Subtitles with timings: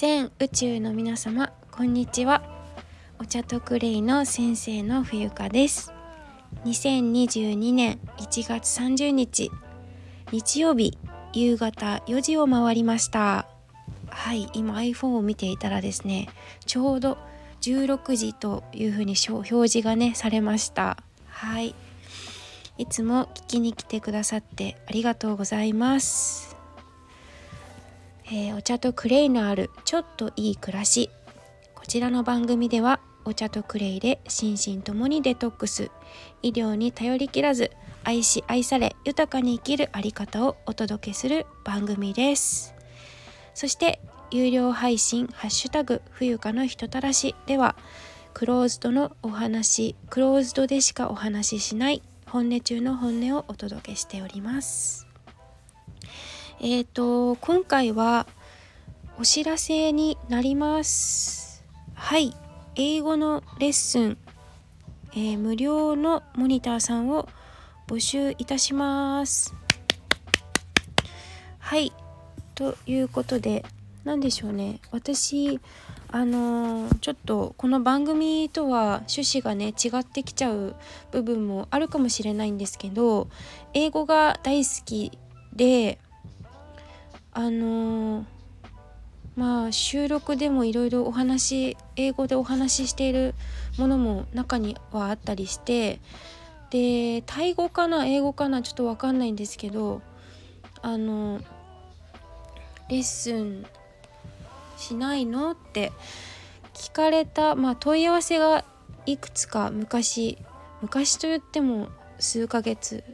[0.00, 2.44] 全宇宙の皆様こんにちは。
[3.18, 5.92] お茶とクレイの先生の冬香です。
[6.64, 9.50] 2022年1月30日
[10.30, 10.96] 日曜日
[11.32, 13.48] 夕方4時を回りました。
[14.08, 16.28] はい今 iPhone を見ていたらですね
[16.64, 17.18] ちょうど
[17.62, 20.96] 16時というふうに表示がねされました。
[21.26, 21.74] はい。
[22.78, 26.47] いつも聞きに来てくださってありがとうございます。
[28.30, 31.10] えー、お茶とクレイのあるちょっといい暮らし。
[31.74, 35.90] こちらの番組ではお茶とクレイで心身ともにデトックス。
[36.42, 37.70] 医療に頼りきらず
[38.04, 42.74] 愛し愛され豊かに生きるあり方をお届けする番組です。
[43.54, 44.00] そして
[44.30, 47.76] 有料配信「ハッシュタグ冬香の人たらし」では
[48.34, 55.07] クローズドのお話クローズドでしかお話ししない本音中の本音をお届けしております。
[56.60, 58.26] えっ、ー、と今回は
[59.16, 61.64] お知らせになります。
[61.94, 62.34] はい。
[62.74, 64.18] 英語のレッスン、
[65.12, 67.28] えー、無料のモニターさんを
[67.86, 69.54] 募集いたします。
[71.60, 71.92] はい。
[72.56, 73.64] ということで
[74.02, 74.80] 何でしょうね。
[74.90, 75.60] 私
[76.10, 80.74] あのー、ちょっとこの番組とは趣旨がね違ってきちゃう
[81.12, 83.28] 部分もあるかもしれないんですけど
[83.74, 85.18] 英語が大好き
[85.54, 85.98] で
[87.38, 88.24] あのー、
[89.36, 93.36] まあ収録でもいろいろお話英語でお話ししている
[93.78, 96.00] ものも中にはあったりして
[96.70, 100.02] でタイ語かな英語かなちょっと分かんないんですけど
[100.82, 101.40] あの
[102.88, 103.64] レッスン
[104.76, 105.92] しないのって
[106.74, 108.64] 聞かれた、まあ、問い合わせが
[109.06, 110.38] いくつか昔
[110.82, 111.86] 昔と言っても
[112.18, 113.04] 数ヶ月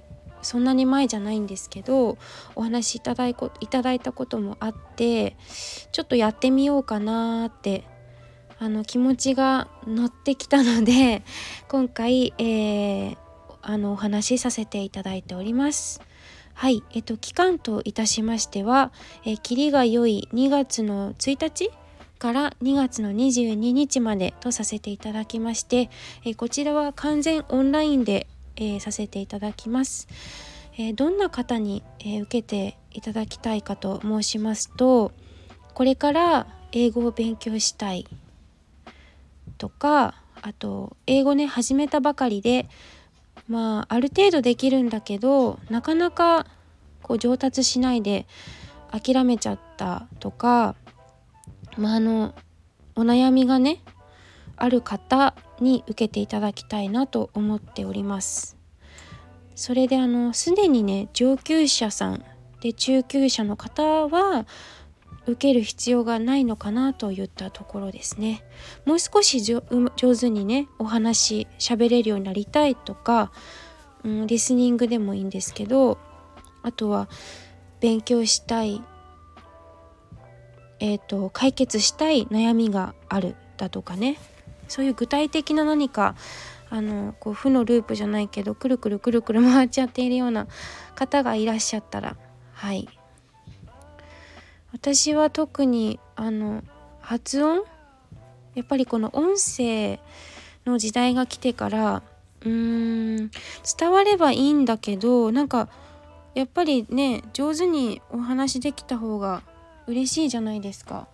[0.45, 2.19] そんなに前じゃないんですけど
[2.55, 5.37] お話しいただいいただいたこともあって
[5.93, 7.85] ちょっとやってみようかなって
[8.59, 11.23] あの気持ちが乗ってきたので
[11.69, 13.17] 今回、えー、
[13.63, 16.01] あのお話しさせていただいております。
[16.55, 18.93] はい、えっと期間といたしましては、
[19.25, 21.71] えー、キリが良い2月の1日
[22.21, 25.91] から2月の22日までとさせていただきまして、
[26.25, 30.09] えー、こちらは完全オンラインでえー、させていただきます。
[30.77, 35.13] えー、どんな方に、えー、受けていただきたいかと申しますと
[35.73, 38.07] これから英語を勉強したい
[39.59, 42.69] とかあと英語ね始めたばかりで
[43.49, 46.47] まあある程度できるんだけどなかなか
[47.03, 48.27] こう上達しないで
[48.91, 50.75] 諦めちゃったとか
[51.77, 52.35] まああの
[52.97, 53.81] お悩みがね
[54.57, 58.57] ある方に受けていただきたいなと思っております。
[59.55, 62.25] それであのすでにね上級者さん
[62.61, 64.47] で中級者の方は
[65.27, 68.45] 受ける必要がないのかなといったところですね。
[68.85, 69.63] もう少し上
[70.17, 73.33] 手にねお話喋れるようになりたいとか、
[74.03, 75.99] うん、リスニングでもいいんですけど
[76.63, 77.09] あとは
[77.81, 78.83] 勉強したい
[80.81, 84.19] えーと解決したい悩みがあるだとかね。
[84.69, 86.15] そういう具体的な何か
[86.71, 90.47] あのこう負のループじゃないけどくるくるくるくる 回っちゃっているような
[90.95, 92.17] 方がいらっしゃったら
[92.53, 92.89] はい。
[94.73, 96.65] 私は特にあの
[97.01, 97.63] 発音？
[98.55, 100.01] やっぱりこの音声
[100.67, 102.03] の時代が来てから
[102.43, 103.31] うーん
[103.79, 105.69] 伝わればいいんだけどなんか
[106.35, 109.43] やっぱりね上手にお話できた方が
[109.87, 111.09] 嬉しいじゃないですか。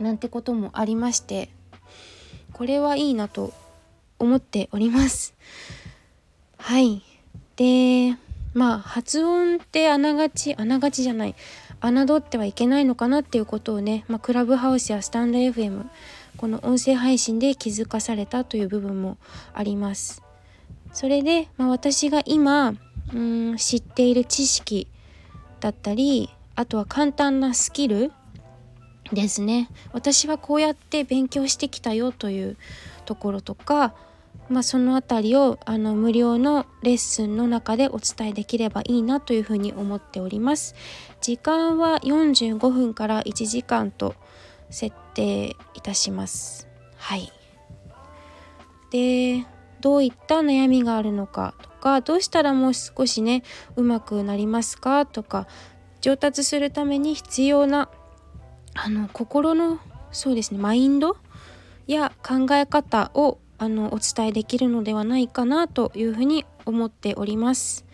[0.00, 1.50] なんてこともありまして。
[2.60, 3.54] これはいいなと
[4.18, 5.32] 思っております。
[6.58, 7.00] はい。
[7.56, 8.18] で
[8.52, 11.34] まあ発音ってあながちあながちじゃない。
[11.80, 15.86] 侮ってはいけないのかなっていうことをね、まあ、クラブハウスやスタンド FM
[16.36, 19.16] この音声配信で気づかされたという部分も
[19.54, 20.22] あります。
[20.92, 22.74] それで、まあ、私が今
[23.14, 24.86] うん知っている知識
[25.60, 28.12] だったりあとは簡単なスキル
[29.12, 29.68] ですね。
[29.92, 32.56] 私はこうやって勉強してきたよという
[33.04, 33.94] ところとか、
[34.48, 40.74] まあ、その辺りをあの無料のレッスンの中でお伝えできればいいなというふうに思っております。
[41.20, 44.14] 時間は45分から1時間と
[44.70, 46.68] 設定いたします。
[46.96, 47.32] はい。
[48.90, 49.46] で
[49.80, 53.42] どういった悩みがあるのかとかどうしたらもう少しね
[53.76, 55.46] うまくなりますかとか
[56.00, 57.88] 上達するために必要な
[58.74, 59.78] あの心の
[60.12, 61.16] そうですねマインド
[61.86, 67.84] や考え方をあのお伝えできるのではないかなというふうに思っております。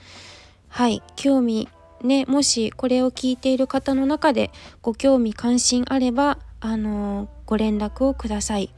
[0.69, 1.69] はい興味
[2.03, 4.51] ねもしこれを聞いている方の中で
[4.83, 8.73] ご興味関心あればあのご連絡をください。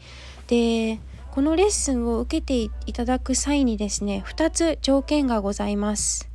[0.46, 1.00] で
[1.30, 6.28] このレッスンを受けていただく際にですね2つ条件がございます。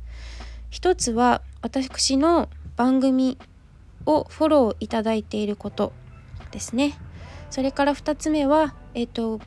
[0.70, 3.38] 1つは私の番組
[4.06, 5.92] をフォローいただいていること
[6.50, 6.94] ですね。
[7.50, 9.40] それから2つ目は、えっと、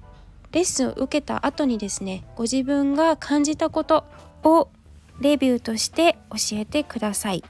[0.51, 4.05] レッスンを受けた後にですねご自分が感じたこと
[4.43, 4.69] を
[5.19, 7.43] レビューとして教えてください。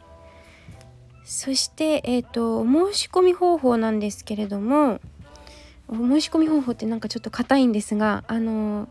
[1.23, 5.01] そして、えーと、申し込み方法なんですけれども
[5.91, 8.87] 申し込み方法ってなんかちょっと硬いんですがあの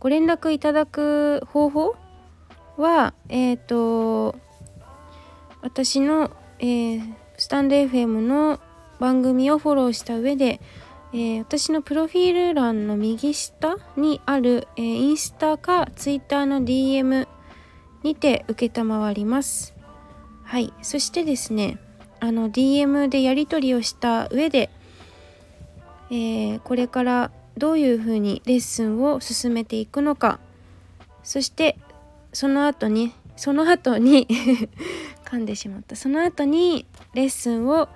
[0.00, 1.96] ご連絡いただく方法
[2.78, 4.34] はえっ、ー、と
[5.60, 8.60] 私の、えー、スタンド FM の
[9.00, 10.60] 番組をフォローした上で、
[11.12, 17.26] えー、私のプロフィール欄の右下にある、えインスタかツイッターの DM
[18.02, 19.74] にて承ります。
[20.44, 21.78] はい、そしてですね
[22.20, 24.70] あの DM でやり取りをした上で、
[26.10, 30.38] えー、これからどういうふうにレッスンを進めていくのか
[31.22, 31.76] そして
[32.32, 34.28] その後にその後に
[35.24, 35.96] 噛んでしまった。
[35.96, 37.88] その後にレッスンを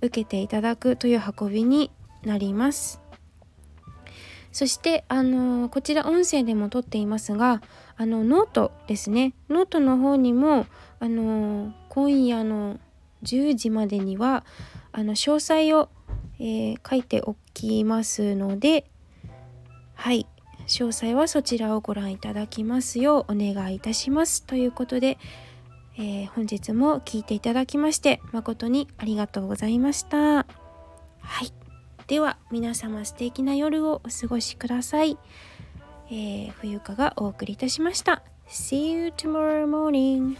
[0.00, 1.90] 受けていただくという運びに
[2.24, 3.00] なります。
[4.52, 7.60] そしてあのこちら音声でも撮っていますが
[7.98, 9.34] あのノートですね。
[9.50, 10.66] ノートの方にも
[10.98, 12.78] あの今夜の
[13.22, 14.44] 10時までには
[14.92, 15.90] あの詳細を、
[16.38, 18.88] えー、書いておきますので
[19.94, 20.26] はい。
[20.66, 24.42] 詳細はそちらをご覧いただきますようお願いいたします。
[24.42, 25.16] ということで、
[25.98, 30.18] えー、本日も聴いていただきまして誠にありがとうございました。
[30.18, 30.44] は
[31.44, 31.52] い。
[32.06, 35.18] では皆様素敵な夜をお過ごしください。
[36.08, 38.22] えー、冬香がお送りいたしました。
[38.48, 40.36] See you tomorrow morning.